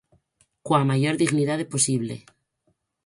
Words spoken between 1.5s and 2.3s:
posible.